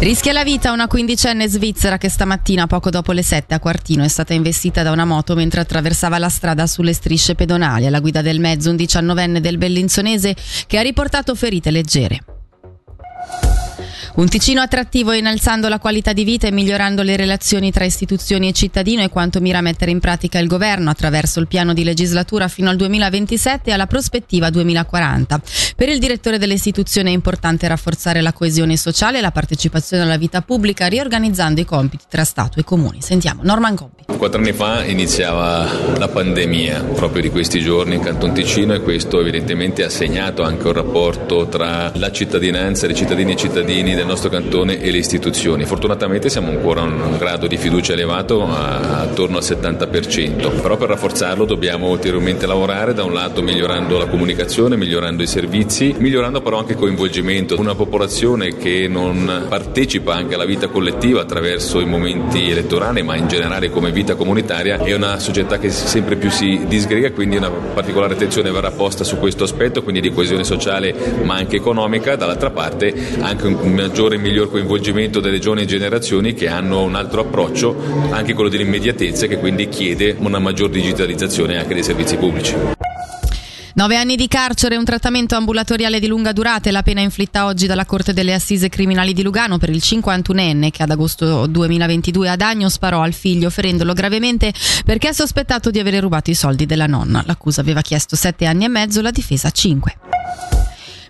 Rischia 0.00 0.32
la 0.32 0.44
vita 0.44 0.70
una 0.70 0.86
quindicenne 0.86 1.48
svizzera 1.48 1.98
che 1.98 2.08
stamattina, 2.08 2.68
poco 2.68 2.88
dopo 2.88 3.10
le 3.10 3.24
7 3.24 3.54
a 3.54 3.58
Quartino, 3.58 4.04
è 4.04 4.08
stata 4.08 4.32
investita 4.32 4.84
da 4.84 4.92
una 4.92 5.04
moto 5.04 5.34
mentre 5.34 5.60
attraversava 5.60 6.18
la 6.18 6.28
strada 6.28 6.68
sulle 6.68 6.92
strisce 6.92 7.34
pedonali. 7.34 7.84
Alla 7.84 7.98
guida 7.98 8.22
del 8.22 8.38
mezzo 8.38 8.70
un 8.70 8.76
diciannovenne 8.76 9.40
del 9.40 9.58
Bellinzonese 9.58 10.36
che 10.68 10.78
ha 10.78 10.82
riportato 10.82 11.34
ferite 11.34 11.72
leggere. 11.72 12.37
Un 14.18 14.26
Ticino 14.26 14.60
attrattivo 14.60 15.12
innalzando 15.12 15.68
la 15.68 15.78
qualità 15.78 16.12
di 16.12 16.24
vita 16.24 16.48
e 16.48 16.50
migliorando 16.50 17.02
le 17.02 17.14
relazioni 17.14 17.70
tra 17.70 17.84
istituzioni 17.84 18.48
e 18.48 18.52
cittadino 18.52 19.00
è 19.00 19.08
quanto 19.10 19.38
mira 19.38 19.58
a 19.58 19.60
mettere 19.60 19.92
in 19.92 20.00
pratica 20.00 20.40
il 20.40 20.48
governo 20.48 20.90
attraverso 20.90 21.38
il 21.38 21.46
piano 21.46 21.72
di 21.72 21.84
legislatura 21.84 22.48
fino 22.48 22.68
al 22.68 22.74
2027 22.74 23.70
e 23.70 23.72
alla 23.72 23.86
prospettiva 23.86 24.50
2040. 24.50 25.40
Per 25.76 25.88
il 25.88 26.00
direttore 26.00 26.38
dell'istituzione 26.38 27.10
è 27.10 27.12
importante 27.12 27.68
rafforzare 27.68 28.20
la 28.20 28.32
coesione 28.32 28.76
sociale 28.76 29.18
e 29.18 29.20
la 29.20 29.30
partecipazione 29.30 30.02
alla 30.02 30.16
vita 30.16 30.42
pubblica 30.42 30.88
riorganizzando 30.88 31.60
i 31.60 31.64
compiti 31.64 32.06
tra 32.08 32.24
Stato 32.24 32.58
e 32.58 32.64
Comuni. 32.64 33.00
Sentiamo 33.00 33.42
Norman 33.44 33.76
Cobbi. 33.76 34.02
Quattro 34.16 34.40
anni 34.40 34.52
fa 34.52 34.84
iniziava 34.84 35.96
la 35.96 36.08
pandemia 36.08 36.82
proprio 36.82 37.22
di 37.22 37.30
questi 37.30 37.60
giorni 37.60 37.94
in 37.94 38.00
Canton 38.00 38.34
Ticino 38.34 38.74
e 38.74 38.80
questo 38.80 39.20
evidentemente 39.20 39.84
ha 39.84 39.88
segnato 39.88 40.42
anche 40.42 40.66
un 40.66 40.72
rapporto 40.72 41.46
tra 41.46 41.92
la 41.94 42.10
cittadinanza, 42.10 42.88
le 42.88 42.94
cittadine 42.94 43.30
e 43.30 43.34
i 43.34 43.36
cittadini 43.36 43.94
del 43.94 44.06
nostro 44.08 44.30
cantone 44.30 44.80
e 44.80 44.90
le 44.90 44.98
istituzioni. 44.98 45.64
Fortunatamente 45.64 46.28
siamo 46.28 46.50
ancora 46.50 46.80
a 46.80 46.84
un 46.84 47.16
grado 47.18 47.46
di 47.46 47.56
fiducia 47.56 47.92
elevato, 47.92 48.42
attorno 48.42 49.36
al 49.36 49.42
70%, 49.42 50.60
però 50.60 50.76
per 50.76 50.88
rafforzarlo 50.88 51.44
dobbiamo 51.44 51.88
ulteriormente 51.88 52.46
lavorare, 52.46 52.94
da 52.94 53.04
un 53.04 53.12
lato 53.12 53.42
migliorando 53.42 53.98
la 53.98 54.06
comunicazione, 54.06 54.76
migliorando 54.76 55.22
i 55.22 55.26
servizi, 55.26 55.94
migliorando 55.98 56.40
però 56.40 56.58
anche 56.58 56.72
il 56.72 56.78
coinvolgimento. 56.78 57.58
Una 57.58 57.74
popolazione 57.74 58.56
che 58.56 58.86
non 58.88 59.44
partecipa 59.48 60.14
anche 60.14 60.34
alla 60.34 60.46
vita 60.46 60.68
collettiva 60.68 61.20
attraverso 61.20 61.80
i 61.80 61.84
momenti 61.84 62.50
elettorali, 62.50 63.02
ma 63.02 63.14
in 63.16 63.28
generale 63.28 63.70
come 63.70 63.92
vita 63.92 64.14
comunitaria, 64.14 64.78
è 64.78 64.94
una 64.94 65.18
società 65.18 65.58
che 65.58 65.70
sempre 65.70 66.16
più 66.16 66.30
si 66.30 66.64
disgrega, 66.66 67.12
quindi 67.12 67.36
una 67.36 67.50
particolare 67.50 68.14
attenzione 68.14 68.50
verrà 68.50 68.70
posta 68.70 69.04
su 69.04 69.18
questo 69.18 69.44
aspetto, 69.44 69.82
quindi 69.82 70.00
di 70.00 70.10
coesione 70.10 70.44
sociale 70.44 70.94
ma 71.22 71.34
anche 71.34 71.56
economica, 71.56 72.16
dall'altra 72.16 72.50
parte 72.50 72.94
anche 73.20 73.46
un 73.46 73.72
maggiore 73.72 73.96
maggiore 73.98 74.14
e 74.14 74.18
miglior 74.18 74.48
coinvolgimento 74.48 75.18
delle 75.18 75.40
giovani 75.40 75.66
generazioni 75.66 76.32
che 76.32 76.46
hanno 76.46 76.82
un 76.82 76.94
altro 76.94 77.22
approccio, 77.22 77.76
anche 78.10 78.32
quello 78.32 78.48
dell'immediatezza, 78.48 79.26
che 79.26 79.38
quindi 79.38 79.68
chiede 79.68 80.14
una 80.20 80.38
maggior 80.38 80.70
digitalizzazione 80.70 81.58
anche 81.58 81.74
dei 81.74 81.82
servizi 81.82 82.16
pubblici. 82.16 82.54
Nove 83.74 83.96
anni 83.96 84.14
di 84.14 84.28
carcere 84.28 84.76
e 84.76 84.78
un 84.78 84.84
trattamento 84.84 85.34
ambulatoriale 85.34 85.98
di 85.98 86.06
lunga 86.06 86.30
durata 86.30 86.68
è 86.68 86.72
la 86.72 86.84
pena 86.84 87.00
inflitta 87.00 87.46
oggi 87.46 87.66
dalla 87.66 87.86
Corte 87.86 88.12
delle 88.12 88.34
Assise 88.34 88.68
Criminali 88.68 89.12
di 89.12 89.24
Lugano 89.24 89.58
per 89.58 89.70
il 89.70 89.82
51enne 89.82 90.70
che 90.70 90.84
ad 90.84 90.90
agosto 90.90 91.48
2022 91.48 92.28
ad 92.28 92.40
Agno 92.40 92.68
sparò 92.68 93.02
al 93.02 93.12
figlio 93.12 93.50
ferendolo 93.50 93.94
gravemente 93.94 94.52
perché 94.84 95.08
è 95.08 95.12
sospettato 95.12 95.70
di 95.70 95.80
avere 95.80 95.98
rubato 95.98 96.30
i 96.30 96.34
soldi 96.34 96.66
della 96.66 96.86
nonna. 96.86 97.24
L'accusa 97.26 97.62
aveva 97.62 97.80
chiesto 97.80 98.14
sette 98.14 98.46
anni 98.46 98.64
e 98.64 98.68
mezzo, 98.68 99.00
la 99.00 99.10
difesa 99.10 99.50
cinque. 99.50 100.07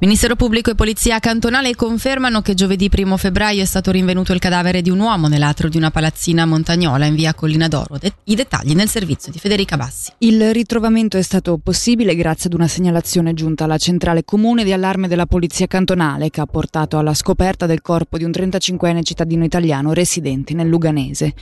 Ministero 0.00 0.34
Pubblico 0.34 0.72
e 0.72 0.74
Polizia 0.74 1.20
Cantonale 1.20 1.76
confermano 1.76 2.42
che 2.42 2.54
giovedì 2.54 2.90
1 2.92 3.16
febbraio 3.16 3.62
è 3.62 3.64
stato 3.64 3.92
rinvenuto 3.92 4.32
il 4.32 4.40
cadavere 4.40 4.82
di 4.82 4.90
un 4.90 4.98
uomo 4.98 5.28
nell'atrio 5.28 5.70
di 5.70 5.76
una 5.76 5.92
palazzina 5.92 6.44
montagnola 6.44 7.06
in 7.06 7.14
via 7.14 7.32
Collina 7.32 7.68
d'Oro. 7.68 7.96
I 8.24 8.34
dettagli 8.34 8.74
nel 8.74 8.88
servizio 8.88 9.30
di 9.30 9.38
Federica 9.38 9.76
Bassi. 9.76 10.10
Il 10.18 10.52
ritrovamento 10.52 11.16
è 11.16 11.22
stato 11.22 11.58
possibile 11.62 12.16
grazie 12.16 12.50
ad 12.50 12.54
una 12.54 12.66
segnalazione 12.66 13.34
giunta 13.34 13.64
alla 13.64 13.78
centrale 13.78 14.24
comune 14.24 14.64
di 14.64 14.72
allarme 14.72 15.06
della 15.06 15.26
Polizia 15.26 15.68
Cantonale 15.68 16.28
che 16.28 16.40
ha 16.40 16.46
portato 16.46 16.98
alla 16.98 17.14
scoperta 17.14 17.66
del 17.66 17.80
corpo 17.80 18.18
di 18.18 18.24
un 18.24 18.30
35enne 18.30 19.04
cittadino 19.04 19.44
italiano 19.44 19.92
residente 19.92 20.54
nel 20.54 20.68
Luganese. 20.68 21.34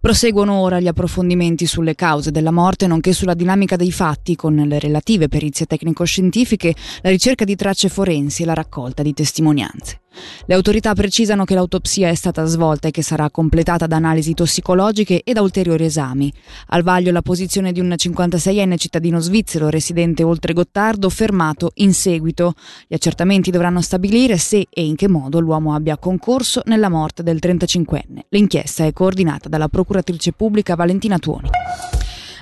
Proseguono 0.00 0.54
ora 0.54 0.78
gli 0.78 0.86
approfondimenti 0.86 1.66
sulle 1.66 1.96
cause 1.96 2.30
della 2.30 2.52
morte 2.52 2.86
nonché 2.86 3.12
sulla 3.12 3.34
dinamica 3.34 3.74
dei 3.74 3.90
fatti 3.90 4.36
con 4.36 4.54
le 4.54 4.78
relative 4.78 5.26
perizie 5.26 5.66
tecnico-scientifiche, 5.66 6.72
la 7.02 7.10
ricerca 7.10 7.44
di 7.44 7.56
tracce 7.56 7.88
forensi 7.96 8.42
e 8.42 8.44
la 8.44 8.52
raccolta 8.52 9.02
di 9.02 9.14
testimonianze. 9.14 10.00
Le 10.44 10.54
autorità 10.54 10.92
precisano 10.92 11.44
che 11.44 11.54
l'autopsia 11.54 12.10
è 12.10 12.14
stata 12.14 12.44
svolta 12.44 12.88
e 12.88 12.90
che 12.90 13.00
sarà 13.00 13.30
completata 13.30 13.86
da 13.86 13.96
analisi 13.96 14.34
tossicologiche 14.34 15.22
e 15.24 15.32
da 15.32 15.40
ulteriori 15.40 15.86
esami. 15.86 16.30
Al 16.68 16.82
vaglio 16.82 17.10
la 17.10 17.22
posizione 17.22 17.72
di 17.72 17.80
un 17.80 17.94
56enne 17.96 18.76
cittadino 18.76 19.18
svizzero 19.18 19.70
residente 19.70 20.22
oltre 20.22 20.52
Gottardo 20.52 21.08
fermato 21.08 21.70
in 21.76 21.94
seguito. 21.94 22.52
Gli 22.86 22.94
accertamenti 22.94 23.50
dovranno 23.50 23.80
stabilire 23.80 24.36
se 24.36 24.66
e 24.68 24.84
in 24.84 24.94
che 24.94 25.08
modo 25.08 25.40
l'uomo 25.40 25.74
abbia 25.74 25.96
concorso 25.96 26.60
nella 26.66 26.90
morte 26.90 27.22
del 27.22 27.38
35enne. 27.40 28.26
L'inchiesta 28.28 28.84
è 28.84 28.92
coordinata 28.92 29.48
dalla 29.48 29.68
procuratrice 29.68 30.32
pubblica 30.32 30.74
Valentina 30.74 31.18
Tuoni. 31.18 31.48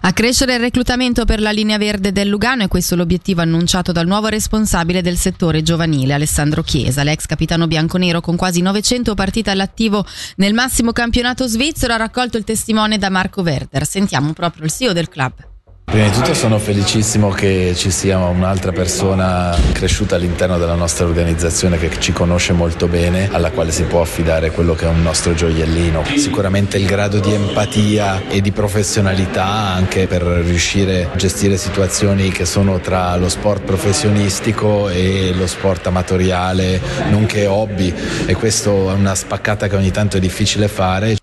A 0.07 0.13
crescere 0.13 0.53
il 0.53 0.61
reclutamento 0.61 1.25
per 1.25 1.41
la 1.41 1.51
linea 1.51 1.79
verde 1.79 2.13
del 2.13 2.29
Lugano 2.29 2.63
è 2.63 2.69
questo 2.69 2.95
l'obiettivo 2.95 3.41
annunciato 3.41 3.91
dal 3.91 4.07
nuovo 4.07 4.27
responsabile 4.29 5.01
del 5.01 5.17
settore 5.17 5.63
giovanile, 5.63 6.13
Alessandro 6.13 6.63
Chiesa. 6.63 7.03
L'ex 7.03 7.25
capitano 7.25 7.67
bianconero 7.67 8.21
con 8.21 8.37
quasi 8.37 8.61
900 8.61 9.15
partite 9.15 9.49
all'attivo 9.49 10.05
nel 10.37 10.53
massimo 10.53 10.93
campionato 10.93 11.47
svizzero 11.47 11.95
ha 11.95 11.97
raccolto 11.97 12.37
il 12.37 12.45
testimone 12.45 12.99
da 12.99 13.09
Marco 13.09 13.41
Werder. 13.41 13.87
Sentiamo 13.87 14.35
proprio 14.35 14.65
il 14.65 14.71
CEO 14.71 14.93
del 14.93 15.09
club. 15.09 15.54
Prima 15.95 16.09
di 16.09 16.13
tutto 16.17 16.35
sono 16.35 16.59
felicissimo 16.59 17.29
che 17.29 17.73
ci 17.77 17.93
sia 17.93 18.19
un'altra 18.19 18.73
persona 18.73 19.57
cresciuta 19.71 20.17
all'interno 20.17 20.59
della 20.59 20.75
nostra 20.75 21.07
organizzazione 21.07 21.79
che 21.79 21.89
ci 22.01 22.11
conosce 22.11 22.53
molto 22.53 22.89
bene, 22.89 23.29
alla 23.31 23.53
quale 23.53 23.71
si 23.71 23.85
può 23.85 24.01
affidare 24.01 24.51
quello 24.51 24.75
che 24.75 24.87
è 24.87 24.89
un 24.89 25.03
nostro 25.03 25.35
gioiellino. 25.35 26.03
Sicuramente 26.17 26.79
il 26.79 26.87
grado 26.87 27.21
di 27.21 27.33
empatia 27.33 28.27
e 28.27 28.41
di 28.41 28.51
professionalità 28.51 29.45
anche 29.45 30.09
per 30.09 30.23
riuscire 30.23 31.11
a 31.13 31.17
gestire 31.17 31.57
situazioni 31.57 32.33
che 32.33 32.45
sono 32.45 32.81
tra 32.81 33.15
lo 33.15 33.29
sport 33.29 33.63
professionistico 33.63 34.89
e 34.89 35.33
lo 35.33 35.47
sport 35.47 35.87
amatoriale, 35.87 36.81
nonché 37.11 37.47
hobby 37.47 37.95
e 38.27 38.35
questo 38.35 38.91
è 38.91 38.95
una 38.95 39.15
spaccata 39.15 39.69
che 39.69 39.77
ogni 39.77 39.93
tanto 39.93 40.17
è 40.17 40.21
difficile 40.21 40.67
fare. 40.67 41.19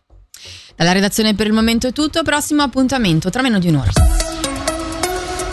Dalla 0.77 0.93
redazione 0.93 1.35
per 1.35 1.47
il 1.47 1.53
momento 1.53 1.87
è 1.87 1.91
tutto, 1.91 2.23
prossimo 2.23 2.63
appuntamento 2.63 3.29
tra 3.29 3.41
meno 3.41 3.59
di 3.59 3.67
un'ora. 3.67 4.20